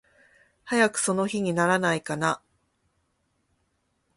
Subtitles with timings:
[0.65, 2.41] 早くその日にならないかな。